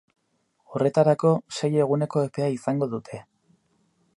[0.75, 3.21] Horretarako, sei eguneko epea izango dute.